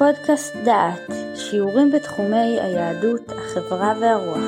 לפודקאסט 0.00 0.56
דעת, 0.64 1.10
שיעורים 1.36 1.92
בתחומי 1.92 2.60
היהדות, 2.60 3.20
החברה 3.28 3.94
והרוח. 4.00 4.44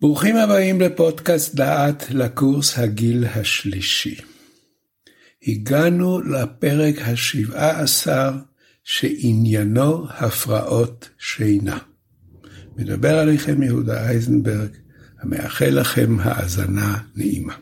ברוכים 0.00 0.36
הבאים 0.36 0.80
לפודקאסט 0.80 1.54
דעת 1.54 2.10
לקורס 2.10 2.78
הגיל 2.78 3.24
השלישי. 3.24 4.16
הגענו 5.46 6.20
לפרק 6.20 6.94
השבעה 7.00 7.80
עשר 7.82 8.30
שעניינו 8.84 10.06
הפרעות 10.08 11.08
שינה. 11.18 11.78
מדבר 12.76 13.18
עליכם 13.18 13.62
יהודה 13.62 14.08
אייזנברג, 14.08 14.70
המאחל 15.20 15.70
לכם 15.70 16.16
האזנה 16.20 16.98
נעימה. 17.16 17.54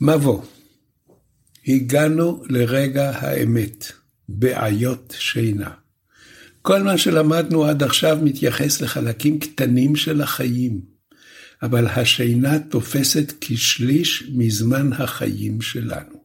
מבוא 0.00 0.42
הגענו 1.66 2.42
לרגע 2.48 3.10
האמת, 3.10 3.92
בעיות 4.28 5.14
שינה. 5.18 5.70
כל 6.62 6.82
מה 6.82 6.98
שלמדנו 6.98 7.64
עד 7.64 7.82
עכשיו 7.82 8.18
מתייחס 8.22 8.80
לחלקים 8.80 9.38
קטנים 9.38 9.96
של 9.96 10.20
החיים, 10.20 10.80
אבל 11.62 11.86
השינה 11.86 12.58
תופסת 12.58 13.32
כשליש 13.40 14.30
מזמן 14.34 14.92
החיים 14.92 15.60
שלנו. 15.60 16.24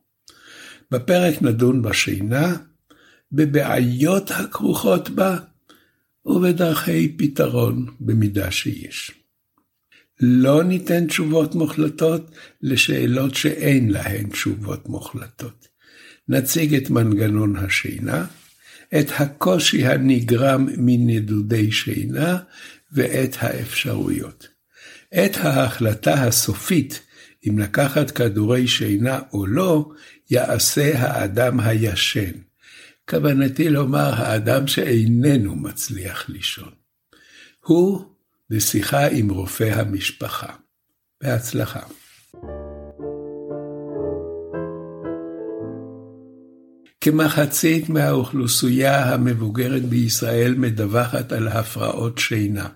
בפרק 0.91 1.41
נדון 1.41 1.81
בשינה, 1.81 2.55
בבעיות 3.31 4.31
הכרוכות 4.31 5.09
בה, 5.09 5.38
ובדרכי 6.26 7.17
פתרון 7.17 7.85
במידה 7.99 8.52
שיש. 8.52 9.12
לא 10.19 10.63
ניתן 10.63 11.07
תשובות 11.07 11.55
מוחלטות 11.55 12.31
לשאלות 12.61 13.35
שאין 13.35 13.89
להן 13.89 14.29
תשובות 14.29 14.89
מוחלטות. 14.89 15.67
נציג 16.27 16.76
את 16.76 16.90
מנגנון 16.90 17.55
השינה, 17.55 18.25
את 18.99 19.07
הקושי 19.20 19.85
הנגרם 19.85 20.67
מנדודי 20.77 21.71
שינה 21.71 22.37
ואת 22.91 23.35
האפשרויות. 23.40 24.48
את 25.13 25.37
ההחלטה 25.37 26.13
הסופית 26.13 27.01
אם 27.49 27.59
לקחת 27.59 28.12
כדורי 28.12 28.68
שינה 28.68 29.20
או 29.34 29.45
לא, 29.45 29.91
יעשה 30.29 30.99
האדם 30.99 31.59
הישן. 31.59 32.31
כוונתי 33.09 33.70
לומר 33.70 34.13
האדם 34.13 34.68
שאיננו 34.68 35.55
מצליח 35.55 36.29
לישון. 36.29 36.71
הוא 37.59 38.15
בשיחה 38.49 39.07
עם 39.07 39.29
רופא 39.29 39.63
המשפחה. 39.63 40.54
בהצלחה. 41.24 41.79
כמחצית 47.02 47.90
מהאוכלוסייה 47.90 49.13
המבוגרת 49.13 49.82
בישראל 49.82 50.55
מדווחת 50.57 51.32
על 51.32 51.48
הפרעות 51.48 52.18
שינה. 52.18 52.70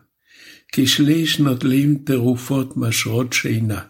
כשליש 0.72 1.40
נוטלים 1.40 2.04
תרופות 2.06 2.78
משרות 2.78 3.34
שינה. 3.34 3.82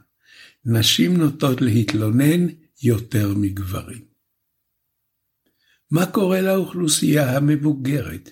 נשים 0.65 1.17
נוטות 1.17 1.61
להתלונן 1.61 2.47
יותר 2.83 3.33
מגברים. 3.35 4.01
מה 5.91 6.05
קורה 6.05 6.41
לאוכלוסייה 6.41 7.37
המבוגרת? 7.37 8.31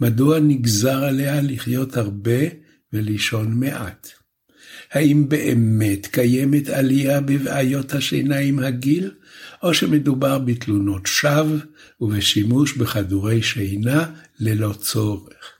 מדוע 0.00 0.40
נגזר 0.40 1.04
עליה 1.04 1.40
לחיות 1.42 1.96
הרבה 1.96 2.63
ולישון 2.94 3.60
מעט. 3.60 4.08
האם 4.92 5.28
באמת 5.28 6.06
קיימת 6.06 6.68
עלייה 6.68 7.20
בבעיות 7.20 7.94
השינה 7.94 8.36
עם 8.36 8.58
הגיל, 8.58 9.10
או 9.62 9.74
שמדובר 9.74 10.38
בתלונות 10.38 11.06
שווא 11.06 11.58
ובשימוש 12.00 12.76
בכדורי 12.76 13.42
שינה 13.42 14.06
ללא 14.40 14.72
צורך? 14.72 15.52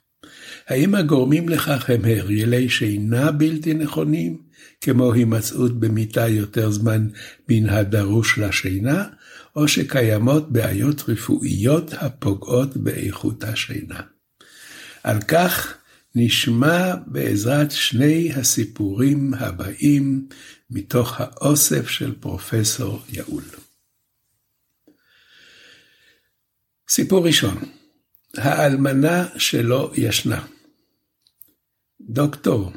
האם 0.68 0.94
הגורמים 0.94 1.48
לכך 1.48 1.90
הם 1.90 2.04
הרגלי 2.04 2.68
שינה 2.68 3.32
בלתי 3.32 3.74
נכונים, 3.74 4.38
כמו 4.80 5.12
הימצאות 5.12 5.80
במיטה 5.80 6.28
יותר 6.28 6.70
זמן 6.70 7.08
מן 7.48 7.68
הדרוש 7.68 8.38
לשינה, 8.38 9.04
או 9.56 9.68
שקיימות 9.68 10.52
בעיות 10.52 11.08
רפואיות 11.08 11.94
הפוגעות 11.98 12.76
באיכות 12.76 13.44
השינה? 13.44 14.00
על 15.04 15.20
כך 15.28 15.74
נשמע 16.14 16.94
בעזרת 17.06 17.70
שני 17.70 18.32
הסיפורים 18.32 19.34
הבאים 19.34 20.28
מתוך 20.70 21.20
האוסף 21.20 21.88
של 21.88 22.14
פרופסור 22.20 23.02
יעול. 23.08 23.44
סיפור 26.88 27.26
ראשון, 27.26 27.58
האלמנה 28.36 29.28
שלא 29.38 29.92
ישנה. 29.96 30.46
דוקטור, 32.00 32.72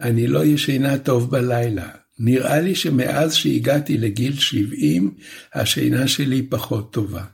אני 0.00 0.26
לא 0.26 0.44
ישנה 0.44 0.98
טוב 0.98 1.30
בלילה. 1.30 1.88
נראה 2.18 2.60
לי 2.60 2.74
שמאז 2.74 3.34
שהגעתי 3.34 3.98
לגיל 3.98 4.38
70, 4.38 5.14
השינה 5.54 6.08
שלי 6.08 6.46
פחות 6.48 6.92
טובה. 6.92 7.24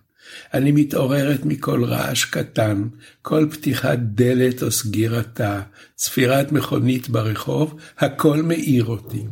אני 0.54 0.72
מתעוררת 0.72 1.44
מכל 1.44 1.84
רעש 1.84 2.24
קטן, 2.24 2.84
כל 3.22 3.46
פתיחת 3.50 3.98
דלת 3.98 4.62
או 4.62 4.70
סגירתה, 4.70 5.60
צפירת 5.94 6.52
מכונית 6.52 7.08
ברחוב, 7.08 7.80
הכל 7.98 8.42
מאיר 8.42 8.84
אותי. 8.84 9.24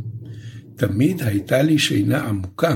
תמיד 0.76 1.22
הייתה 1.22 1.62
לי 1.62 1.78
שינה 1.78 2.20
עמוקה, 2.20 2.74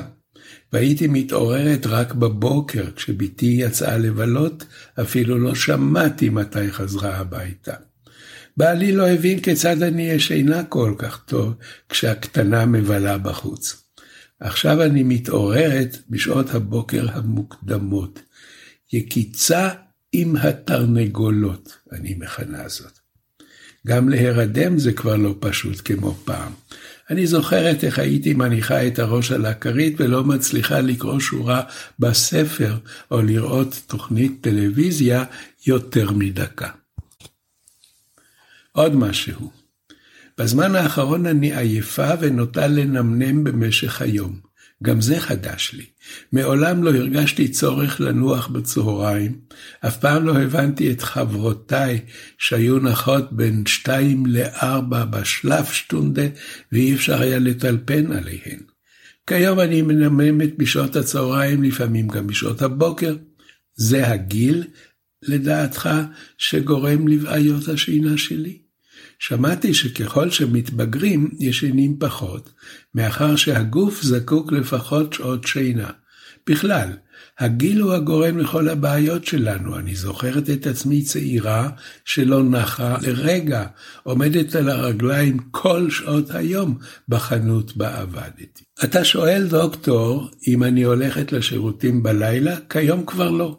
והייתי 0.72 1.06
מתעוררת 1.06 1.86
רק 1.86 2.14
בבוקר, 2.14 2.84
כשבתי 2.96 3.46
יצאה 3.46 3.98
לבלות, 3.98 4.64
אפילו 5.00 5.38
לא 5.38 5.54
שמעתי 5.54 6.28
מתי 6.28 6.70
חזרה 6.70 7.16
הביתה. 7.16 7.74
בעלי 8.56 8.92
לא 8.92 9.08
הבין 9.08 9.40
כיצד 9.40 9.82
אני 9.82 10.02
ישנה 10.02 10.64
כל 10.64 10.94
כך 10.98 11.22
טוב, 11.26 11.54
כשהקטנה 11.88 12.66
מבלה 12.66 13.18
בחוץ. 13.18 13.81
עכשיו 14.44 14.82
אני 14.82 15.02
מתעוררת 15.02 15.96
בשעות 16.10 16.54
הבוקר 16.54 17.06
המוקדמות. 17.12 18.22
יקיצה 18.92 19.68
עם 20.12 20.36
התרנגולות, 20.36 21.76
אני 21.92 22.14
מכנה 22.18 22.68
זאת. 22.68 22.98
גם 23.86 24.08
להירדם 24.08 24.78
זה 24.78 24.92
כבר 24.92 25.16
לא 25.16 25.34
פשוט 25.40 25.80
כמו 25.84 26.14
פעם. 26.24 26.52
אני 27.10 27.26
זוכרת 27.26 27.84
איך 27.84 27.98
הייתי 27.98 28.34
מניחה 28.34 28.86
את 28.86 28.98
הראש 28.98 29.32
על 29.32 29.46
הכרית 29.46 29.94
ולא 30.00 30.24
מצליחה 30.24 30.80
לקרוא 30.80 31.20
שורה 31.20 31.62
בספר 31.98 32.76
או 33.10 33.22
לראות 33.22 33.82
תוכנית 33.86 34.32
טלוויזיה 34.40 35.24
יותר 35.66 36.10
מדקה. 36.10 36.68
עוד 38.72 38.96
משהו, 38.96 39.61
בזמן 40.38 40.74
האחרון 40.74 41.26
אני 41.26 41.58
עייפה 41.58 42.08
ונוטה 42.20 42.66
לנמנם 42.66 43.44
במשך 43.44 44.02
היום. 44.02 44.52
גם 44.82 45.00
זה 45.00 45.20
חדש 45.20 45.74
לי. 45.74 45.84
מעולם 46.32 46.84
לא 46.84 46.90
הרגשתי 46.90 47.48
צורך 47.48 48.00
לנוח 48.00 48.46
בצהריים, 48.46 49.38
אף 49.86 49.96
פעם 49.96 50.26
לא 50.26 50.38
הבנתי 50.38 50.92
את 50.92 51.02
חברותיי 51.02 52.00
שהיו 52.38 52.78
נחות 52.78 53.32
בין 53.32 53.66
שתיים 53.66 54.26
לארבע 54.26 55.04
בשלף 55.04 55.72
שטונדה 55.72 56.26
ואי 56.72 56.94
אפשר 56.94 57.22
היה 57.22 57.38
לטלפן 57.38 58.12
עליהן. 58.12 58.60
כיום 59.26 59.60
אני 59.60 59.82
מנממת 59.82 60.58
בשעות 60.58 60.96
הצהריים, 60.96 61.62
לפעמים 61.62 62.08
גם 62.08 62.26
בשעות 62.26 62.62
הבוקר. 62.62 63.16
זה 63.74 64.08
הגיל, 64.08 64.64
לדעתך, 65.22 65.90
שגורם 66.38 67.08
לבעיות 67.08 67.68
השינה 67.68 68.18
שלי? 68.18 68.61
שמעתי 69.18 69.74
שככל 69.74 70.30
שמתבגרים 70.30 71.30
ישנים 71.40 71.96
פחות, 71.98 72.52
מאחר 72.94 73.36
שהגוף 73.36 74.02
זקוק 74.02 74.52
לפחות 74.52 75.12
שעות 75.12 75.46
שינה. 75.46 75.90
בכלל, 76.46 76.88
הגיל 77.38 77.80
הוא 77.80 77.92
הגורם 77.92 78.38
לכל 78.38 78.68
הבעיות 78.68 79.24
שלנו. 79.24 79.78
אני 79.78 79.94
זוכרת 79.94 80.50
את 80.50 80.66
עצמי 80.66 81.02
צעירה 81.02 81.70
שלא 82.04 82.42
נחה 82.42 82.96
לרגע, 83.02 83.66
עומדת 84.02 84.54
על 84.54 84.68
הרגליים 84.68 85.38
כל 85.50 85.90
שעות 85.90 86.30
היום 86.30 86.78
בחנות 87.08 87.76
בה 87.76 88.00
עבדתי. 88.00 88.64
אתה 88.84 89.04
שואל, 89.04 89.46
דוקטור, 89.50 90.30
אם 90.48 90.62
אני 90.62 90.82
הולכת 90.82 91.32
לשירותים 91.32 92.02
בלילה? 92.02 92.56
כיום 92.68 93.06
כבר 93.06 93.30
לא. 93.30 93.58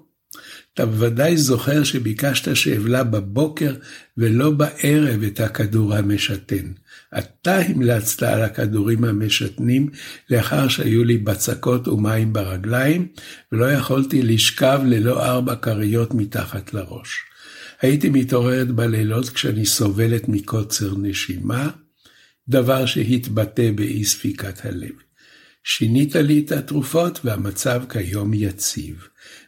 אתה 0.74 0.86
בוודאי 0.86 1.38
זוכר 1.38 1.84
שביקשת 1.84 2.56
שאבלה 2.56 3.04
בבוקר 3.04 3.76
ולא 4.18 4.52
בערב 4.52 5.24
את 5.24 5.40
הכדור 5.40 5.96
המשתן. 5.96 6.72
אתה 7.18 7.58
המלצת 7.58 8.24
על 8.24 8.42
הכדורים 8.42 9.04
המשתנים 9.04 9.90
לאחר 10.30 10.68
שהיו 10.68 11.04
לי 11.04 11.18
בצקות 11.18 11.88
ומים 11.88 12.34
ברגליים, 12.34 13.08
ולא 13.52 13.72
יכולתי 13.72 14.22
לשכב 14.22 14.82
ללא 14.86 15.26
ארבע 15.26 15.56
כריות 15.56 16.14
מתחת 16.14 16.74
לראש. 16.74 17.10
הייתי 17.82 18.10
מתעוררת 18.10 18.72
בלילות 18.72 19.30
כשאני 19.30 19.66
סובלת 19.66 20.30
מקוצר 20.30 20.94
נשימה, 20.98 21.70
דבר 22.50 22.86
שהתבטא 22.86 23.72
באי 23.76 24.04
ספיקת 24.04 24.66
הלב. 24.66 24.92
שינית 25.64 26.16
לי 26.16 26.44
את 26.46 26.52
התרופות 26.52 27.20
והמצב 27.24 27.84
כיום 27.90 28.34
יציב. 28.34 29.08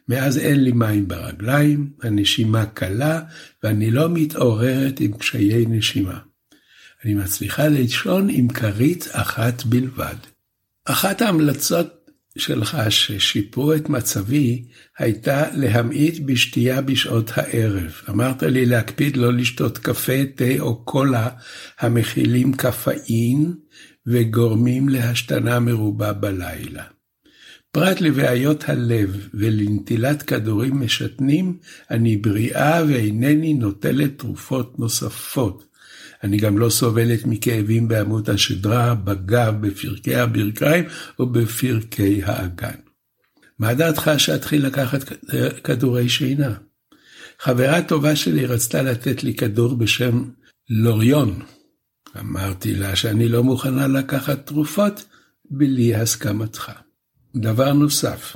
מאז 0.10 0.38
אין 0.38 0.64
לי 0.64 0.72
מים 0.72 1.08
ברגליים, 1.08 1.90
הנשימה 2.04 2.66
קלה 2.66 3.22
ואני 3.64 3.92
לא 3.92 4.10
מתעוררת 4.10 5.00
עם 5.00 5.18
קשיי 5.18 5.66
נשימה. 5.66 6.20
אני 7.06 7.14
מצליחה 7.14 7.68
לישון 7.68 8.30
עם 8.30 8.48
כרית 8.48 9.08
אחת 9.12 9.64
בלבד. 9.64 10.16
אחת 10.86 11.22
ההמלצות 11.22 12.06
שלך 12.38 12.78
ששיפרו 12.90 13.74
את 13.74 13.90
מצבי 13.90 14.66
הייתה 14.98 15.46
להמעיט 15.54 16.20
בשתייה 16.26 16.82
בשעות 16.82 17.32
הערב. 17.36 17.92
אמרת 18.10 18.44
לי 18.44 18.66
להקפיד 18.66 19.18
לא 19.18 19.34
לשתות 19.34 19.78
קפה, 19.78 20.26
תה 20.36 20.60
או 20.60 20.86
קולה 20.86 21.30
המכילים 21.80 22.54
קפאין 22.54 23.54
וגורמים 24.08 24.90
להשתנה 24.90 25.60
מרובה 25.60 26.14
בלילה. 26.14 26.84
פרט 27.72 28.02
לבעיות 28.02 28.70
הלב 28.70 29.28
ולנטילת 29.34 30.22
כדורים 30.22 30.80
משתנים, 30.82 31.58
אני 31.92 32.18
בריאה 32.18 32.84
ואינני 32.88 33.54
נוטלת 33.54 34.20
תרופות 34.20 34.80
נוספות. 34.80 35.66
אני 36.24 36.38
גם 36.38 36.58
לא 36.58 36.70
סובלת 36.70 37.26
מכאבים 37.26 37.88
בעמוד 37.88 38.30
השדרה, 38.30 38.96
בגב, 38.96 39.54
בפרקי 39.62 40.16
הברכיים 40.16 40.86
או 41.20 41.26
בפרקי 41.26 42.24
האגן. 42.24 42.80
מה 43.60 43.74
דעתך 43.74 44.12
שאתחיל 44.18 44.66
לקחת 44.66 45.04
כדורי 45.64 46.10
שינה? 46.10 46.54
חברה 47.40 47.82
טובה 47.82 48.16
שלי 48.16 48.46
רצתה 48.46 48.82
לתת 48.82 49.24
לי 49.24 49.34
כדור 49.34 49.78
בשם 49.78 50.24
לוריון. 50.70 51.40
אמרתי 52.20 52.76
לה 52.76 52.96
שאני 52.96 53.28
לא 53.28 53.44
מוכנה 53.44 53.88
לקחת 53.88 54.48
תרופות 54.48 55.06
בלי 55.46 55.96
הסכמתך. 55.96 56.72
דבר 57.36 57.74
נוסף, 57.74 58.36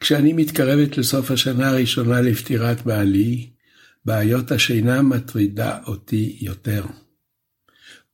כשאני 0.00 0.32
מתקרבת 0.32 0.98
לסוף 0.98 1.30
השנה 1.30 1.68
הראשונה 1.68 2.20
לפטירת 2.20 2.82
בעלי, 2.82 3.50
בעיות 4.04 4.52
השינה 4.52 5.02
מטרידה 5.02 5.78
אותי 5.86 6.38
יותר. 6.40 6.84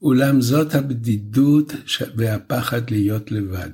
אולם 0.02 0.40
זאת 0.40 0.74
הבדידות 0.74 1.72
והפחד 2.16 2.90
להיות 2.90 3.30
לבד. 3.32 3.70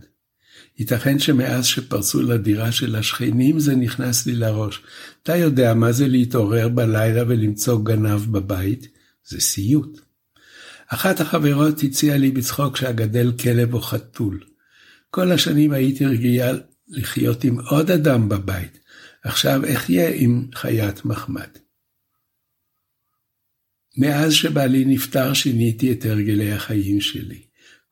ייתכן 0.78 1.18
שמאז 1.18 1.64
שפרצו 1.64 2.22
לדירה 2.22 2.72
של 2.72 2.96
השכנים 2.96 3.60
זה 3.60 3.76
נכנס 3.76 4.26
לי 4.26 4.34
לראש. 4.34 4.82
אתה 5.22 5.36
יודע 5.36 5.74
מה 5.74 5.92
זה 5.92 6.08
להתעורר 6.08 6.68
בלילה 6.68 7.22
ולמצוא 7.28 7.84
גנב 7.84 8.20
בבית? 8.30 8.88
זה 9.24 9.40
סיוט. 9.40 10.11
אחת 10.94 11.20
החברות 11.20 11.82
הציעה 11.82 12.16
לי 12.16 12.30
בצחוק 12.30 12.76
שאגדל 12.76 13.32
כלב 13.42 13.74
או 13.74 13.80
חתול. 13.80 14.40
כל 15.10 15.32
השנים 15.32 15.72
הייתי 15.72 16.06
רגילה 16.06 16.52
לחיות 16.88 17.44
עם 17.44 17.60
עוד 17.60 17.90
אדם 17.90 18.28
בבית. 18.28 18.78
עכשיו 19.24 19.60
אחיה 19.74 20.10
עם 20.14 20.46
חיית 20.54 21.04
מחמד. 21.04 21.48
מאז 23.98 24.32
שבעלי 24.32 24.84
נפטר 24.84 25.32
שיניתי 25.32 25.92
את 25.92 26.04
הרגלי 26.04 26.52
החיים 26.52 27.00
שלי. 27.00 27.42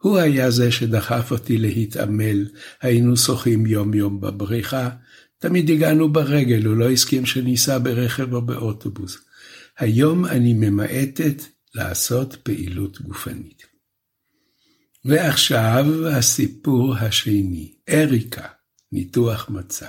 הוא 0.02 0.18
היה 0.18 0.50
זה 0.50 0.72
שדחף 0.72 1.30
אותי 1.30 1.58
להתעמל, 1.58 2.46
היינו 2.80 3.16
שוחים 3.16 3.66
יום 3.66 3.94
יום 3.94 4.20
בבריכה, 4.20 4.90
תמיד 5.38 5.70
הגענו 5.70 6.12
ברגל, 6.12 6.66
הוא 6.66 6.76
לא 6.76 6.90
הסכים 6.90 7.26
שניסע 7.26 7.78
ברכב 7.78 8.34
או 8.34 8.42
באוטובוס. 8.42 9.18
היום 9.78 10.26
אני 10.26 10.54
ממעטת 10.54 11.42
לעשות 11.74 12.36
פעילות 12.42 13.00
גופנית. 13.00 13.66
ועכשיו 15.04 16.08
הסיפור 16.08 16.94
השני, 16.96 17.74
אריקה, 17.88 18.46
ניתוח 18.92 19.48
מצב. 19.50 19.86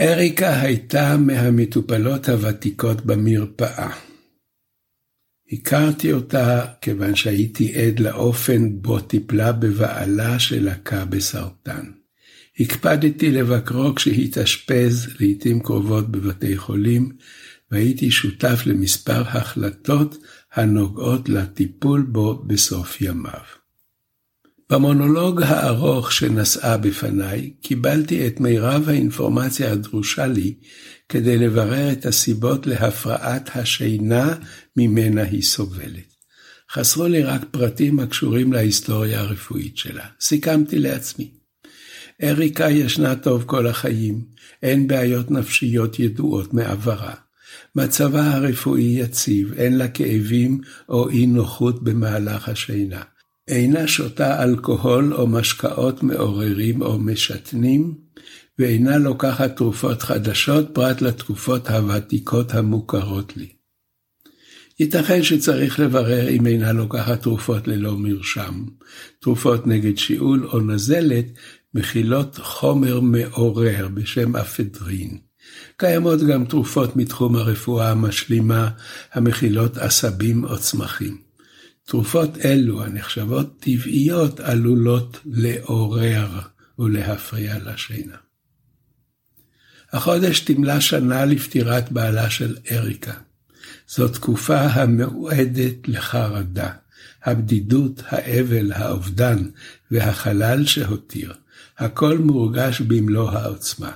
אריקה 0.00 0.60
הייתה 0.60 1.16
מהמטופלות 1.16 2.28
הוותיקות 2.28 3.06
במרפאה. 3.06 3.90
הכרתי 5.52 6.12
אותה 6.12 6.66
כיוון 6.80 7.14
שהייתי 7.14 7.74
עד 7.74 8.00
לאופן 8.00 8.82
בו 8.82 9.00
טיפלה 9.00 9.52
בבעלה 9.52 10.38
שלקה 10.38 11.04
בסרטן. 11.04 11.84
הקפדתי 12.60 13.30
לבקרו 13.30 13.94
כשהתאשפז 13.94 15.08
לעתים 15.20 15.60
קרובות 15.60 16.10
בבתי 16.10 16.56
חולים, 16.56 17.12
והייתי 17.70 18.10
שותף 18.10 18.62
למספר 18.66 19.20
החלטות 19.20 20.16
הנוגעות 20.56 21.28
לטיפול 21.28 22.02
בו 22.02 22.42
בסוף 22.46 23.00
ימיו. 23.00 23.40
במונולוג 24.70 25.42
הארוך 25.42 26.12
שנשאה 26.12 26.76
בפניי, 26.76 27.50
קיבלתי 27.62 28.26
את 28.26 28.40
מירב 28.40 28.88
האינפורמציה 28.88 29.72
הדרושה 29.72 30.26
לי 30.26 30.54
כדי 31.08 31.38
לברר 31.38 31.92
את 31.92 32.06
הסיבות 32.06 32.66
להפרעת 32.66 33.50
השינה 33.56 34.34
ממנה 34.76 35.22
היא 35.22 35.42
סובלת. 35.42 36.16
חסרו 36.72 37.06
לי 37.06 37.22
רק 37.22 37.44
פרטים 37.50 37.98
הקשורים 37.98 38.52
להיסטוריה 38.52 39.20
הרפואית 39.20 39.76
שלה. 39.76 40.06
סיכמתי 40.20 40.78
לעצמי. 40.78 41.30
אריקה 42.22 42.70
ישנה 42.70 43.16
טוב 43.16 43.44
כל 43.46 43.66
החיים, 43.66 44.24
אין 44.62 44.86
בעיות 44.86 45.30
נפשיות 45.30 45.98
ידועות 45.98 46.54
מעברה. 46.54 47.25
מצבה 47.76 48.34
הרפואי 48.34 48.82
יציב, 48.82 49.52
אין 49.52 49.78
לה 49.78 49.88
כאבים 49.88 50.60
או 50.88 51.08
אי 51.08 51.26
נוחות 51.26 51.84
במהלך 51.84 52.48
השינה. 52.48 53.02
אינה 53.48 53.88
שותה 53.88 54.42
אלכוהול 54.42 55.14
או 55.14 55.26
משקאות 55.26 56.02
מעוררים 56.02 56.82
או 56.82 56.98
משתנים, 56.98 57.94
ואינה 58.58 58.98
לוקחת 58.98 59.56
תרופות 59.56 60.02
חדשות 60.02 60.68
פרט 60.72 61.00
לתרופות 61.00 61.70
הוותיקות 61.70 62.54
המוכרות 62.54 63.36
לי. 63.36 63.48
ייתכן 64.80 65.22
שצריך 65.22 65.80
לברר 65.80 66.28
אם 66.28 66.46
אינה 66.46 66.72
לוקחת 66.72 67.22
תרופות 67.22 67.68
ללא 67.68 67.96
מרשם. 67.98 68.64
תרופות 69.20 69.66
נגד 69.66 69.98
שיעול 69.98 70.46
או 70.46 70.60
נזלת 70.60 71.26
מכילות 71.74 72.38
חומר 72.42 73.00
מעורר 73.00 73.88
בשם 73.94 74.36
אפדרין. 74.36 75.25
קיימות 75.76 76.20
גם 76.20 76.44
תרופות 76.44 76.96
מתחום 76.96 77.36
הרפואה 77.36 77.90
המשלימה 77.90 78.70
המכילות 79.12 79.76
עשבים 79.76 80.44
או 80.44 80.58
צמחים. 80.58 81.18
תרופות 81.84 82.30
אלו 82.44 82.84
הנחשבות 82.84 83.60
טבעיות 83.60 84.40
עלולות 84.40 85.20
לעורר 85.26 86.28
ולהפריע 86.78 87.58
לשינה. 87.64 88.16
החודש 89.92 90.40
תמלה 90.40 90.80
שנה 90.80 91.24
לפטירת 91.24 91.92
בעלה 91.92 92.30
של 92.30 92.56
אריקה. 92.70 93.14
זו 93.88 94.08
תקופה 94.08 94.60
המועדת 94.60 95.88
לחרדה, 95.88 96.70
הבדידות, 97.24 98.02
האבל, 98.06 98.72
האובדן 98.72 99.48
והחלל 99.90 100.66
שהותיר. 100.66 101.34
הכל 101.78 102.18
מורגש 102.18 102.80
במלוא 102.80 103.30
העוצמה. 103.30 103.92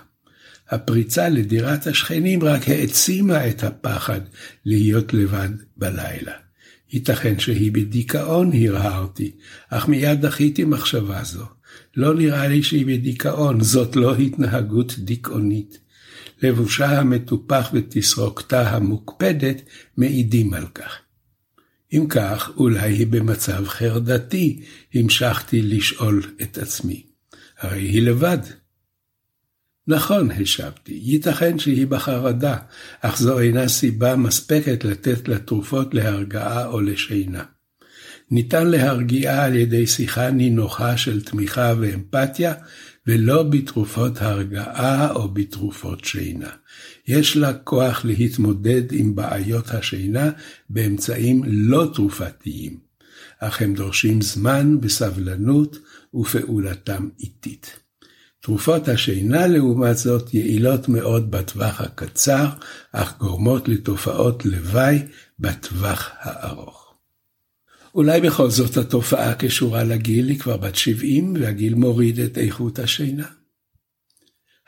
הפריצה 0.70 1.28
לדירת 1.28 1.86
השכנים 1.86 2.44
רק 2.44 2.68
העצימה 2.68 3.48
את 3.48 3.64
הפחד 3.64 4.20
להיות 4.64 5.14
לבד 5.14 5.48
בלילה. 5.76 6.32
ייתכן 6.92 7.38
שהיא 7.38 7.72
בדיכאון, 7.72 8.50
הרהרתי, 8.52 9.30
אך 9.70 9.88
מיד 9.88 10.20
דחיתי 10.26 10.64
מחשבה 10.64 11.24
זו. 11.24 11.44
לא 11.96 12.14
נראה 12.14 12.48
לי 12.48 12.62
שהיא 12.62 12.86
בדיכאון, 12.86 13.60
זאת 13.60 13.96
לא 13.96 14.16
התנהגות 14.16 14.98
דיכאונית. 14.98 15.78
לבושה 16.42 17.00
המטופח 17.00 17.70
ותסרוקתה 17.72 18.70
המוקפדת 18.70 19.62
מעידים 19.96 20.54
על 20.54 20.66
כך. 20.66 20.98
אם 21.92 22.06
כך, 22.08 22.50
אולי 22.56 22.92
היא 22.92 23.06
במצב 23.06 23.66
חרדתי, 23.66 24.62
המשכתי 24.94 25.62
לשאול 25.62 26.22
את 26.42 26.58
עצמי. 26.58 27.02
הרי 27.58 27.82
היא 27.82 28.02
לבד. 28.02 28.38
נכון, 29.90 30.30
השבתי, 30.30 31.00
ייתכן 31.02 31.58
שהיא 31.58 31.86
בחרדה, 31.86 32.56
אך 33.00 33.18
זו 33.18 33.40
אינה 33.40 33.68
סיבה 33.68 34.16
מספקת 34.16 34.84
לתת 34.84 35.28
לה 35.28 35.38
תרופות 35.38 35.94
להרגעה 35.94 36.66
או 36.66 36.80
לשינה. 36.80 37.44
ניתן 38.30 38.66
להרגיעה 38.66 39.44
על 39.44 39.56
ידי 39.56 39.86
שיחה 39.86 40.30
נינוחה 40.30 40.96
של 40.96 41.24
תמיכה 41.24 41.74
ואמפתיה, 41.80 42.54
ולא 43.06 43.42
בתרופות 43.42 44.22
הרגעה 44.22 45.12
או 45.12 45.28
בתרופות 45.28 46.04
שינה. 46.04 46.50
יש 47.08 47.36
לה 47.36 47.52
כוח 47.52 48.04
להתמודד 48.04 48.92
עם 48.92 49.14
בעיות 49.14 49.70
השינה 49.70 50.30
באמצעים 50.70 51.42
לא 51.46 51.90
תרופתיים, 51.94 52.78
אך 53.38 53.62
הם 53.62 53.74
דורשים 53.74 54.22
זמן 54.22 54.76
וסבלנות 54.82 55.78
ופעולתם 56.14 57.08
איטית. 57.20 57.89
תרופות 58.42 58.88
השינה 58.88 59.46
לעומת 59.46 59.96
זאת 59.96 60.34
יעילות 60.34 60.88
מאוד 60.88 61.30
בטווח 61.30 61.80
הקצר, 61.80 62.46
אך 62.92 63.18
גורמות 63.18 63.68
לתופעות 63.68 64.44
לוואי 64.44 64.98
בטווח 65.38 66.10
הארוך. 66.20 66.94
אולי 67.94 68.20
בכל 68.20 68.50
זאת 68.50 68.76
התופעה 68.76 69.34
קשורה 69.34 69.84
לגיל, 69.84 70.28
היא 70.28 70.38
כבר 70.38 70.56
בת 70.56 70.76
70 70.76 71.34
והגיל 71.40 71.74
מוריד 71.74 72.20
את 72.20 72.38
איכות 72.38 72.78
השינה. 72.78 73.26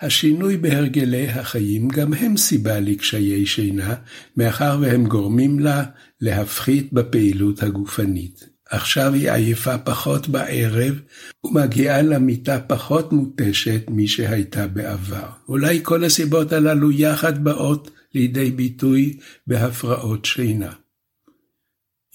השינוי 0.00 0.56
בהרגלי 0.56 1.28
החיים 1.28 1.88
גם 1.88 2.14
הם 2.14 2.36
סיבה 2.36 2.80
לקשיי 2.80 3.46
שינה, 3.46 3.94
מאחר 4.36 4.78
והם 4.80 5.06
גורמים 5.06 5.58
לה 5.58 5.84
להפחית 6.20 6.92
בפעילות 6.92 7.62
הגופנית. 7.62 8.51
עכשיו 8.72 9.12
היא 9.12 9.30
עייפה 9.30 9.78
פחות 9.78 10.28
בערב, 10.28 11.00
ומגיעה 11.44 12.02
למיטה 12.02 12.60
פחות 12.60 13.12
מותשת 13.12 13.82
משהייתה 13.88 14.66
בעבר. 14.66 15.28
אולי 15.48 15.80
כל 15.82 16.04
הסיבות 16.04 16.52
הללו 16.52 16.90
יחד 16.90 17.44
באות 17.44 17.90
לידי 18.14 18.50
ביטוי 18.50 19.18
בהפרעות 19.46 20.24
שינה. 20.24 20.72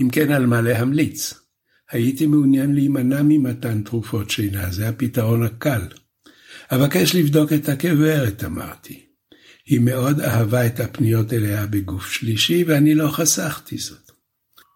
אם 0.02 0.10
כן, 0.10 0.32
על 0.32 0.46
מה 0.46 0.62
להמליץ? 0.62 1.34
הייתי 1.92 2.26
מעוניין 2.26 2.76
להימנע 2.76 3.22
ממתן 3.24 3.82
תרופות 3.82 4.30
שינה, 4.30 4.72
זה 4.72 4.90
הפתרון 4.90 5.44
הקל. 5.44 5.82
אבקש 6.72 7.16
לבדוק 7.16 7.54
את 7.54 7.70
הכוורת, 7.70 8.44
אמרתי. 8.44 9.06
היא 9.66 9.80
מאוד 9.80 10.22
אהבה 10.22 10.66
את 10.66 10.80
הפניות 10.80 11.34
אליה 11.34 11.66
בגוף 11.66 12.12
שלישי, 12.12 12.64
ואני 12.68 12.96
לא 12.96 13.08
חסכתי 13.08 13.78
זאת. 13.78 14.07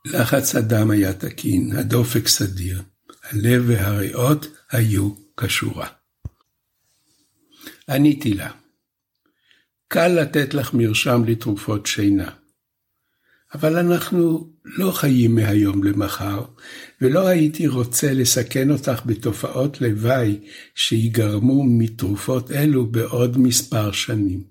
לחץ 0.06 0.56
הדם 0.56 0.92
היה 0.92 1.14
תקין, 1.14 1.72
הדופק 1.78 2.28
סדיר, 2.28 2.82
הלב 3.24 3.64
והריאות 3.68 4.48
היו 4.72 5.10
כשורה. 5.38 5.88
עניתי 7.90 8.34
לה, 8.34 8.52
קל 9.88 10.08
לתת 10.08 10.54
לך 10.54 10.74
מרשם 10.74 11.24
לתרופות 11.28 11.86
שינה, 11.86 12.30
אבל 13.54 13.78
אנחנו 13.78 14.50
לא 14.66 14.92
חיים 14.92 15.36
מהיום 15.36 15.84
למחר, 15.84 16.46
ולא 17.02 17.28
הייתי 17.28 17.68
רוצה 17.68 18.14
לסכן 18.14 18.72
אותך 18.72 19.02
בתופעות 19.06 19.82
לוואי 19.82 20.40
שיגרמו 20.76 21.64
מתרופות 21.64 22.52
אלו 22.52 22.86
בעוד 22.86 23.38
מספר 23.38 23.92
שנים. 23.92 24.51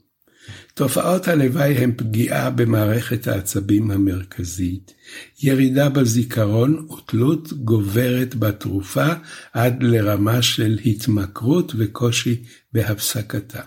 תופעות 0.75 1.29
הלוואי 1.29 1.75
הן 1.75 1.93
פגיעה 1.97 2.51
במערכת 2.51 3.27
העצבים 3.27 3.91
המרכזית, 3.91 4.95
ירידה 5.43 5.89
בזיכרון 5.89 6.87
ותלות 6.91 7.53
גוברת 7.53 8.35
בתרופה 8.35 9.09
עד 9.53 9.83
לרמה 9.83 10.43
של 10.43 10.79
התמכרות 10.87 11.73
וקושי 11.79 12.43
בהפסקתה. 12.73 13.61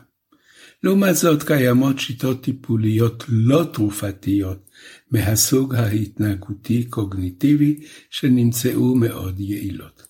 לעומת 0.84 1.16
זאת 1.16 1.44
קיימות 1.44 2.00
שיטות 2.00 2.44
טיפוליות 2.44 3.24
לא 3.28 3.66
תרופתיות 3.74 4.70
מהסוג 5.12 5.76
ההתנהגותי-קוגניטיבי 5.76 7.80
שנמצאו 8.10 8.96
מאוד 8.96 9.40
יעילות. 9.40 10.04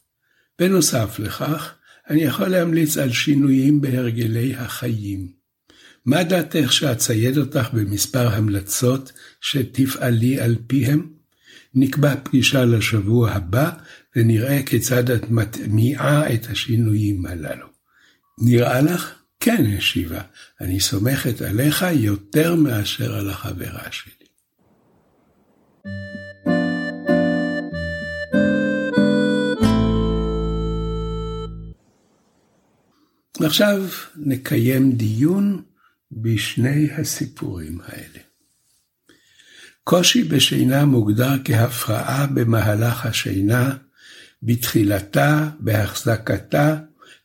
בנוסף 0.60 1.20
לכך, 1.20 1.76
אני 2.10 2.22
יכול 2.22 2.48
להמליץ 2.48 2.98
על 2.98 3.12
שינויים 3.12 3.82
בהרגלי 3.82 4.56
החיים. 4.56 5.43
מה 6.06 6.24
דעתך 6.24 6.74
שאצייד 6.74 7.38
אותך 7.38 7.70
במספר 7.74 8.28
המלצות 8.28 9.12
שתפעלי 9.42 10.40
על 10.40 10.56
פיהם? 10.68 11.10
נקבע 11.76 12.16
פגישה 12.24 12.66
לשבוע 12.66 13.32
הבא 13.32 13.72
ונראה 14.16 14.64
כיצד 14.66 15.10
את 15.10 15.30
מטמיעה 15.30 16.34
את 16.34 16.48
השינויים 16.50 17.26
הללו. 17.26 17.68
נראה 18.42 18.82
לך? 18.82 19.14
כן, 19.40 19.66
השיבה, 19.78 20.22
אני 20.62 20.80
סומכת 20.80 21.42
עליך 21.42 21.86
יותר 21.94 22.56
מאשר 22.56 23.16
על 23.16 23.30
החברה 23.30 23.92
שלי. 23.92 24.12
ועכשיו 33.40 33.84
נקיים 34.16 34.92
דיון 34.92 35.62
בשני 36.22 36.90
הסיפורים 36.92 37.80
האלה. 37.86 38.20
קושי 39.84 40.24
בשינה 40.24 40.86
מוגדר 40.86 41.34
כהפרעה 41.46 42.28
במהלך 42.28 43.06
השינה, 43.06 43.76
בתחילתה, 44.44 45.50
בהחזקתה, 45.60 46.76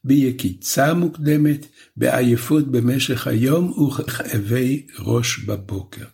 ביקיצה 0.05 0.95
מוקדמת, 0.95 1.67
בעייפות 1.97 2.71
במשך 2.71 3.27
היום 3.27 3.73
וכאבי 3.73 4.87
ראש 4.99 5.39
בבוקר. 5.39 6.05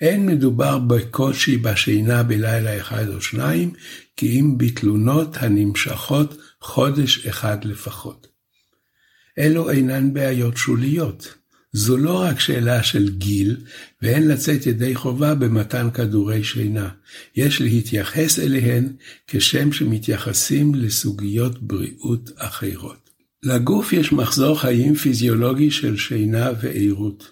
אין 0.00 0.26
מדובר 0.26 0.78
בקושי 0.78 1.56
בשינה 1.56 2.22
בלילה 2.22 2.80
אחד 2.80 3.08
או 3.08 3.20
שניים, 3.20 3.72
כי 4.16 4.40
אם 4.40 4.58
בתלונות 4.58 5.36
הנמשכות 5.36 6.38
חודש 6.60 7.26
אחד 7.26 7.64
לפחות. 7.64 8.26
אלו 9.38 9.70
אינן 9.70 10.12
בעיות 10.12 10.56
שוליות. 10.56 11.34
זו 11.76 11.96
לא 11.96 12.20
רק 12.22 12.40
שאלה 12.40 12.82
של 12.82 13.08
גיל, 13.08 13.56
ואין 14.02 14.28
לצאת 14.28 14.66
ידי 14.66 14.94
חובה 14.94 15.34
במתן 15.34 15.88
כדורי 15.94 16.44
שינה. 16.44 16.88
יש 17.36 17.60
להתייחס 17.60 18.38
אליהן 18.38 18.92
כשם 19.26 19.72
שמתייחסים 19.72 20.74
לסוגיות 20.74 21.62
בריאות 21.62 22.30
אחרות. 22.36 23.10
לגוף 23.42 23.92
יש 23.92 24.12
מחזור 24.12 24.60
חיים 24.60 24.94
פיזיולוגי 24.94 25.70
של 25.70 25.96
שינה 25.96 26.50
ועירות, 26.62 27.30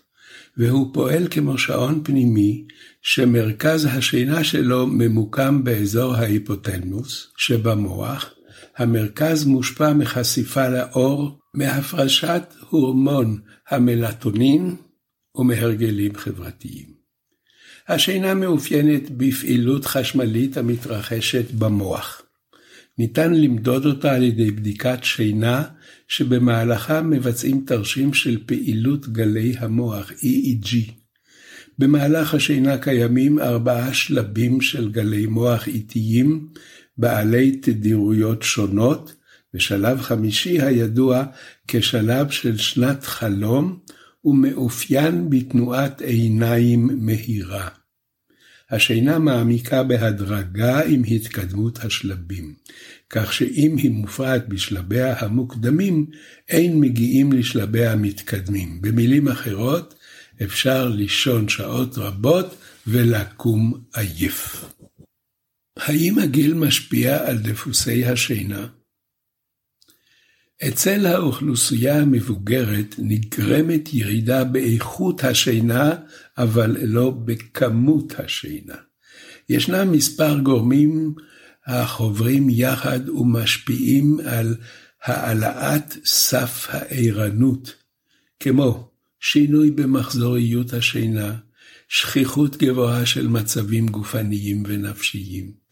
והוא 0.57 0.95
פועל 0.95 1.27
כמו 1.31 1.59
שעון 1.59 2.01
פנימי, 2.05 2.65
שמרכז 3.03 3.85
השינה 3.91 4.45
שלו 4.45 4.87
ממוקם 4.87 5.65
באזור 5.65 6.15
ההיפותלמוס 6.15 7.29
שבמוח, 7.37 8.34
המרכז 8.77 9.45
מושפע 9.45 9.93
מחשיפה 9.93 10.69
לאור, 10.69 11.39
מהפרשת 11.55 12.43
הורמון 12.71 13.41
המלטונין 13.69 14.77
ומהרגלים 15.37 16.17
חברתיים. 16.17 16.95
השינה 17.89 18.35
מאופיינת 18.35 19.11
בפעילות 19.11 19.85
חשמלית 19.85 20.57
המתרחשת 20.57 21.51
במוח. 21.51 22.23
ניתן 22.99 23.35
למדוד 23.35 23.87
אותה 23.87 24.15
על 24.15 24.23
ידי 24.23 24.51
בדיקת 24.51 24.99
שינה 25.03 25.63
שבמהלכה 26.09 27.03
מבצעים 27.03 27.65
תרשים 27.67 28.15
של 28.15 28.39
פעילות 28.47 29.09
גלי 29.09 29.55
המוח 29.59 30.11
EEG. 30.11 30.77
במהלך 31.79 32.35
השינה 32.35 32.79
קיימים 32.79 33.39
ארבעה 33.39 33.95
שלבים 33.95 34.61
של 34.61 34.91
גלי 34.91 35.27
מוח 35.27 35.67
איטיים 35.69 36.49
בעלי 36.99 37.57
תדירויות 37.57 38.43
שונות, 38.43 39.15
ושלב 39.55 40.01
חמישי 40.01 40.63
הידוע 40.63 41.25
כשלב 41.69 42.31
של 42.31 42.57
שנת 42.57 43.05
חלום, 43.05 43.79
ומאופיין 44.25 45.31
בתנועת 45.31 46.03
עיניים 46.03 46.91
מהירה. 46.93 47.69
השינה 48.71 49.19
מעמיקה 49.19 49.83
בהדרגה 49.83 50.81
עם 50.81 51.03
התקדמות 51.09 51.85
השלבים, 51.85 52.55
כך 53.11 53.33
שאם 53.33 53.77
היא 53.79 53.91
מופרעת 53.91 54.49
בשלביה 54.49 55.15
המוקדמים, 55.19 56.07
אין 56.49 56.81
מגיעים 56.81 57.33
לשלביה 57.33 57.93
המתקדמים. 57.93 58.81
במילים 58.81 59.29
אחרות, 59.29 59.95
אפשר 60.43 60.89
לישון 60.89 61.49
שעות 61.49 61.99
רבות 61.99 62.57
ולקום 62.87 63.81
עייף. 63.95 64.65
האם 65.77 66.19
הגיל 66.19 66.55
משפיע 66.55 67.29
על 67.29 67.39
דפוסי 67.39 68.05
השינה? 68.07 68.67
אצל 70.69 71.07
האוכלוסייה 71.07 71.99
המבוגרת 71.99 72.95
נגרמת 72.99 73.95
ירידה 73.95 74.45
באיכות 74.45 75.25
השינה, 75.25 75.97
אבל 76.39 76.77
לא 76.83 77.11
בכמות 77.11 78.13
השינה. 78.19 78.77
ישנם 79.49 79.93
מספר 79.93 80.39
גורמים 80.39 81.15
החוברים 81.67 82.51
יחד 82.51 83.09
ומשפיעים 83.09 84.17
על 84.25 84.57
העלאת 85.03 85.97
סף 86.05 86.67
הערנות, 86.69 87.75
כמו 88.41 88.91
שינוי 89.21 89.71
במחזוריות 89.71 90.73
השינה, 90.73 91.37
שכיחות 91.89 92.57
גבוהה 92.57 93.07
של 93.07 93.29
מצבים 93.29 93.89
גופניים 93.89 94.63
ונפשיים. 94.67 95.64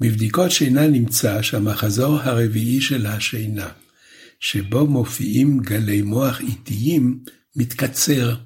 בבדיקות 0.00 0.50
שינה 0.50 0.86
נמצא 0.86 1.42
שהמחזור 1.42 2.20
הרביעי 2.20 2.80
של 2.80 3.06
השינה, 3.06 3.68
שבו 4.40 4.86
מופיעים 4.86 5.58
גלי 5.58 6.02
מוח 6.02 6.40
איטיים, 6.40 7.18
מתקצר. 7.56 8.36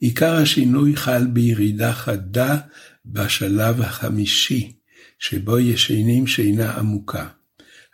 עיקר 0.00 0.34
השינוי 0.34 0.96
חל 0.96 1.26
בירידה 1.26 1.92
חדה 1.92 2.58
בשלב 3.06 3.80
החמישי, 3.80 4.72
שבו 5.18 5.58
ישנים 5.58 6.26
שינה 6.26 6.72
עמוקה. 6.72 7.28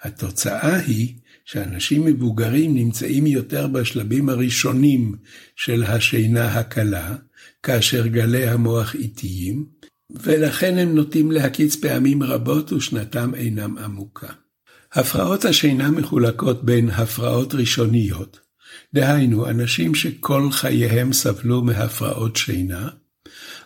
התוצאה 0.03 0.77
היא 0.77 1.15
שאנשים 1.45 2.05
מבוגרים 2.05 2.75
נמצאים 2.75 3.27
יותר 3.27 3.67
בשלבים 3.67 4.29
הראשונים 4.29 5.17
של 5.57 5.85
השינה 5.85 6.59
הקלה, 6.59 7.17
כאשר 7.63 8.07
גלי 8.07 8.49
המוח 8.49 8.95
איטיים, 8.95 9.67
ולכן 10.11 10.79
הם 10.79 10.95
נוטים 10.95 11.31
להקיץ 11.31 11.77
פעמים 11.77 12.23
רבות 12.23 12.73
ושנתם 12.73 13.35
אינם 13.35 13.79
עמוקה. 13.79 14.33
הפרעות 14.93 15.45
השינה 15.45 15.91
מחולקות 15.91 16.65
בין 16.65 16.91
הפרעות 16.91 17.55
ראשוניות, 17.55 18.41
דהיינו 18.95 19.49
אנשים 19.49 19.95
שכל 19.95 20.49
חייהם 20.51 21.13
סבלו 21.13 21.63
מהפרעות 21.63 22.37
שינה, 22.37 22.89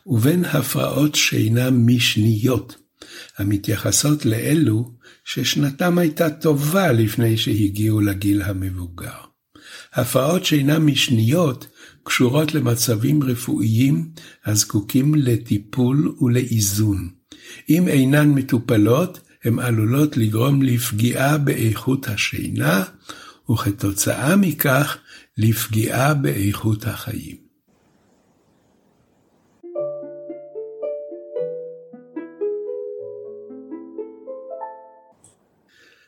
ובין 0.06 0.44
הפרעות 0.44 1.14
שינה 1.14 1.70
משניות, 1.70 2.76
המתייחסות 3.38 4.24
לאלו 4.24 4.92
ששנתם 5.24 5.98
הייתה 5.98 6.30
טובה 6.30 6.92
לפני 6.92 7.36
שהגיעו 7.36 8.00
לגיל 8.00 8.42
המבוגר. 8.42 9.32
הפרעות 9.94 10.44
שינה 10.44 10.78
משניות 10.78 11.66
קשורות 12.04 12.54
למצבים 12.54 13.22
רפואיים 13.22 14.10
הזקוקים 14.46 15.14
לטיפול 15.14 16.14
ולאיזון. 16.20 17.08
אם 17.68 17.88
אינן 17.88 18.28
מטופלות, 18.30 19.20
הן 19.44 19.58
עלולות 19.58 20.16
לגרום 20.16 20.62
לפגיעה 20.62 21.38
באיכות 21.38 22.08
השינה, 22.08 22.84
וכתוצאה 23.50 24.36
מכך 24.36 24.98
לפגיעה 25.38 26.14
באיכות 26.14 26.84
החיים. 26.84 27.51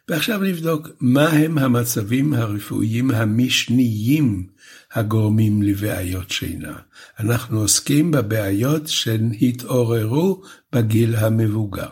ועכשיו 0.09 0.43
נבדוק 0.43 0.89
מהם 1.01 1.59
המצבים 1.59 2.35
הרפואיים 2.35 3.11
המשניים 3.11 4.47
הגורמים 4.93 5.63
לבעיות 5.63 6.31
שינה. 6.31 6.79
אנחנו 7.21 7.61
עוסקים 7.61 8.11
בבעיות 8.11 8.89
שהתעוררו 8.89 10.43
בגיל 10.73 11.17
המבוגר. 11.17 11.89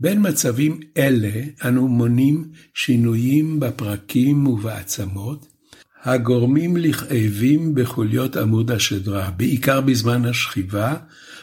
בין 0.00 0.28
מצבים 0.28 0.80
אלה 0.96 1.42
אנו 1.64 1.88
מונים 1.88 2.50
שינויים 2.74 3.60
בפרקים 3.60 4.46
ובעצמות, 4.46 5.46
הגורמים 6.02 6.76
לכאבים 6.76 7.74
בחוליות 7.74 8.36
עמוד 8.36 8.70
השדרה, 8.70 9.30
בעיקר 9.30 9.80
בזמן 9.80 10.24
השכיבה, 10.24 10.94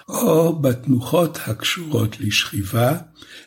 או 0.08 0.60
בתנוחות 0.60 1.38
הקשורות 1.48 2.20
לשכיבה, 2.20 2.98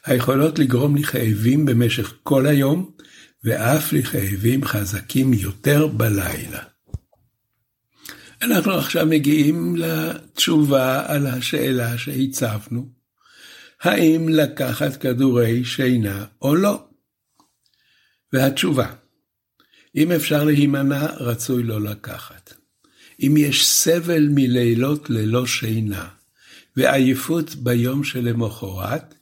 היכולות 0.04 0.58
לגרום 0.58 0.96
לכאבים 0.96 1.66
במשך 1.66 2.14
כל 2.22 2.46
היום, 2.46 2.90
ואף 3.44 3.92
לכאבים 3.92 4.64
חזקים 4.64 5.32
יותר 5.32 5.86
בלילה. 5.86 6.62
אנחנו 8.42 8.72
עכשיו 8.72 9.06
מגיעים 9.06 9.76
לתשובה 9.76 11.14
על 11.14 11.26
השאלה 11.26 11.98
שהצבנו, 11.98 12.88
האם 13.82 14.28
לקחת 14.28 14.96
כדורי 14.96 15.64
שינה 15.64 16.24
או 16.42 16.54
לא? 16.54 16.84
והתשובה, 18.32 18.92
אם 19.96 20.12
אפשר 20.12 20.44
להימנע, 20.44 21.06
רצוי 21.06 21.62
לא 21.62 21.80
לקחת. 21.80 22.52
אם 23.20 23.34
יש 23.36 23.66
סבל 23.66 24.28
מלילות 24.30 25.10
ללא 25.10 25.46
שינה 25.46 26.08
ועייפות 26.78 27.54
ביום 27.54 28.04
שלמחרת, 28.04 29.14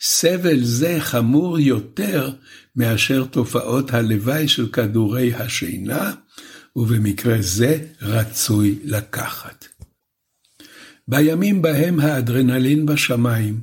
סבל 0.00 0.64
זה 0.64 0.96
חמור 1.00 1.58
יותר 1.58 2.30
מאשר 2.76 3.24
תופעות 3.24 3.94
הלוואי 3.94 4.48
של 4.48 4.68
כדורי 4.68 5.34
השינה, 5.34 6.12
ובמקרה 6.76 7.36
זה 7.40 7.78
רצוי 8.02 8.78
לקחת. 8.84 9.64
בימים 11.08 11.62
בהם 11.62 12.00
האדרנלין 12.00 12.86
בשמיים, 12.86 13.60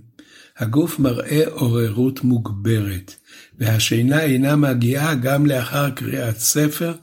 הגוף 0.58 1.00
מראה 1.00 1.44
עוררות 1.48 2.24
מוגברת, 2.24 3.15
והשינה 3.60 4.22
אינה 4.24 4.56
מגיעה 4.56 5.15
גם 5.15 5.46
לאחר 5.46 5.89
קריאת 5.89 6.38
ספר, 6.38 6.94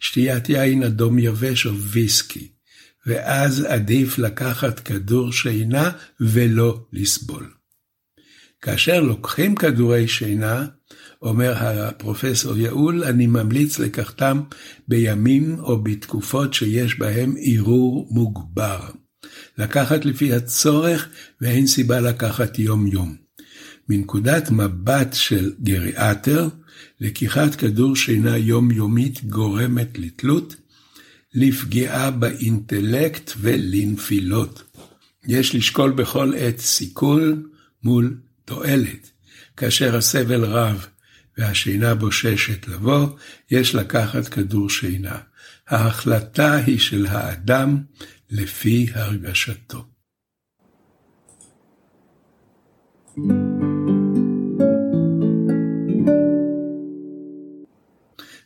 שתיית 0.00 0.48
יין 0.48 0.82
אדום 0.82 1.18
יבש 1.18 1.66
או 1.66 1.76
ויסקי, 1.76 2.51
ואז 3.06 3.64
עדיף 3.64 4.18
לקחת 4.18 4.80
כדור 4.80 5.32
שינה 5.32 5.90
ולא 6.20 6.84
לסבול. 6.92 7.50
כאשר 8.62 9.00
לוקחים 9.00 9.54
כדורי 9.54 10.08
שינה, 10.08 10.66
אומר 11.22 11.54
הפרופסור 11.56 12.56
יעול, 12.56 13.04
אני 13.04 13.26
ממליץ 13.26 13.78
לקחתם 13.78 14.40
בימים 14.88 15.58
או 15.58 15.82
בתקופות 15.82 16.54
שיש 16.54 16.98
בהם 16.98 17.34
ערעור 17.38 18.08
מוגבר. 18.10 18.80
לקחת 19.58 20.04
לפי 20.04 20.32
הצורך 20.32 21.08
ואין 21.40 21.66
סיבה 21.66 22.00
לקחת 22.00 22.58
יום-יום. 22.58 23.16
מנקודת 23.88 24.50
מבט 24.50 25.12
של 25.12 25.52
גריאטר, 25.60 26.48
לקיחת 27.00 27.54
כדור 27.54 27.96
שינה 27.96 28.36
יומיומית 28.36 29.24
גורמת 29.24 29.98
לתלות, 29.98 30.56
לפגיעה 31.34 32.10
באינטלקט 32.10 33.32
ולנפילות. 33.36 34.62
יש 35.26 35.54
לשקול 35.54 35.90
בכל 35.90 36.32
עת 36.36 36.58
סיכול 36.58 37.50
מול 37.82 38.16
תועלת. 38.44 39.10
כאשר 39.56 39.96
הסבל 39.96 40.44
רב 40.44 40.86
והשינה 41.38 41.94
בוששת 41.94 42.68
לבוא, 42.68 43.08
יש 43.50 43.74
לקחת 43.74 44.28
כדור 44.28 44.70
שינה. 44.70 45.18
ההחלטה 45.68 46.54
היא 46.54 46.78
של 46.78 47.06
האדם 47.06 47.78
לפי 48.30 48.86
הרגשתו. 48.94 49.84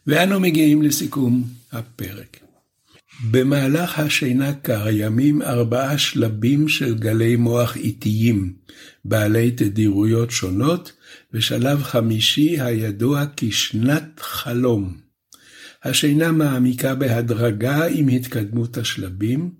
ואנו 0.07 0.41
מגיעים 0.41 0.83
לסיכום 0.83 1.45
הפרק. 1.73 2.46
במהלך 3.21 3.99
השינה 3.99 4.53
קיימים 4.53 5.43
ארבעה 5.43 5.99
שלבים 5.99 6.69
של 6.69 6.95
גלי 6.95 7.37
מוח 7.37 7.77
איטיים, 7.77 8.53
בעלי 9.05 9.51
תדירויות 9.51 10.31
שונות, 10.31 10.93
ושלב 11.33 11.83
חמישי 11.83 12.61
הידוע 12.61 13.25
כשנת 13.37 14.21
חלום. 14.21 14.97
השינה 15.85 16.33
מעמיקה 16.33 16.95
בהדרגה 16.95 17.87
עם 17.87 18.09
התקדמות 18.09 18.79
השלבים, 18.79 19.51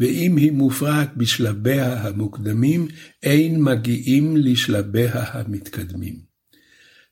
ואם 0.00 0.36
היא 0.36 0.52
מופרעת 0.52 1.16
בשלביה 1.16 2.02
המוקדמים, 2.02 2.88
אין 3.22 3.62
מגיעים 3.62 4.36
לשלביה 4.36 5.24
המתקדמים. 5.32 6.16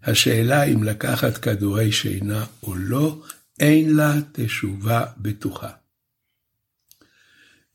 השאלה 0.02 0.64
אם 0.64 0.82
לקחת 0.82 1.38
כדורי 1.38 1.92
שינה 1.92 2.44
או 2.62 2.74
לא, 2.74 3.22
אין 3.60 3.96
לה 3.96 4.14
תשובה 4.32 5.04
בטוחה. 5.18 5.83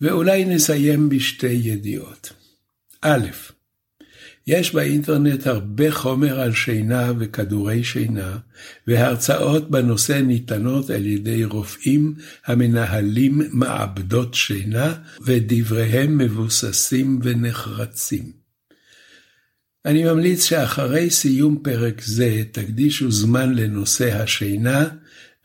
ואולי 0.02 0.46
נסיים 0.46 1.10
בשתי 1.10 1.48
ידיעות. 1.48 2.34
א', 3.02 3.28
יש 4.48 4.74
באינטרנט 4.74 5.48
הרבה 5.48 5.92
חומר 5.92 6.40
על 6.40 6.54
שינה 6.54 7.12
וכדורי 7.20 7.84
שינה, 7.84 8.38
והרצאות 8.88 9.72
בנושא 9.72 10.14
ניתנות 10.14 10.90
על 10.90 11.06
ידי 11.06 11.44
רופאים 11.46 12.16
המנהלים 12.46 13.42
מעבדות 13.52 14.34
שינה, 14.34 14.94
ודבריהם 15.26 16.18
מבוססים 16.18 17.20
ונחרצים. 17.24 18.32
אני 19.86 20.04
ממליץ 20.04 20.44
שאחרי 20.44 21.10
סיום 21.10 21.60
פרק 21.64 22.02
זה 22.02 22.44
תקדישו 22.52 23.12
זמן 23.12 23.56
לנושא 23.56 24.22
השינה, 24.22 24.86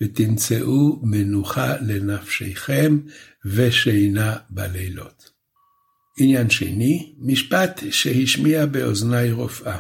ותמצאו 0.01 1.01
מנוחה 1.03 1.77
לנפשכם 1.81 2.99
ושינה 3.45 4.37
בלילות. 4.51 5.31
עניין 6.19 6.51
שני, 6.51 7.15
משפט 7.19 7.81
שהשמיע 7.91 8.67
באוזני 8.67 9.33
רופאה. 9.33 9.79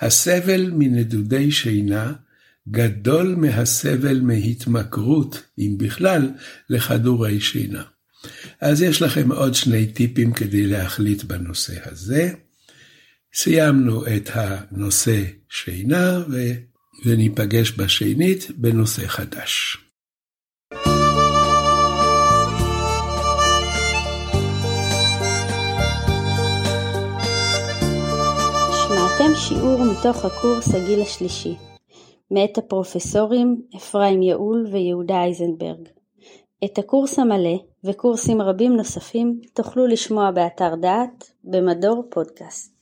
הסבל 0.00 0.70
מנדודי 0.70 1.50
שינה 1.50 2.12
גדול 2.70 3.34
מהסבל 3.34 4.20
מהתמכרות, 4.20 5.42
אם 5.58 5.74
בכלל, 5.78 6.30
לכדורי 6.70 7.40
שינה. 7.40 7.82
אז 8.60 8.82
יש 8.82 9.02
לכם 9.02 9.32
עוד 9.32 9.54
שני 9.54 9.86
טיפים 9.86 10.32
כדי 10.32 10.66
להחליט 10.66 11.22
בנושא 11.22 11.90
הזה. 11.90 12.32
סיימנו 13.34 14.06
את 14.06 14.30
הנושא 14.34 15.24
שינה 15.48 16.22
ו... 16.30 16.52
וניפגש 17.04 17.78
בשנית 17.78 18.50
בנושא 18.56 19.06
חדש. 19.06 19.78
שמעתם 28.82 29.34
שיעור 29.34 29.80
מתוך 29.84 30.24
הקורס 30.24 30.74
הגיל 30.74 31.02
השלישי, 31.02 31.54
מאת 32.30 32.58
הפרופסורים 32.58 33.62
אפרים 33.76 34.22
יעול 34.22 34.66
ויהודה 34.72 35.14
אייזנברג. 35.14 35.88
את 36.64 36.78
הקורס 36.78 37.18
המלא 37.18 37.58
וקורסים 37.84 38.42
רבים 38.42 38.76
נוספים 38.76 39.40
תוכלו 39.54 39.86
לשמוע 39.86 40.30
באתר 40.30 40.74
דעת 40.74 41.30
במדור 41.44 42.04
פודקאסט. 42.10 42.77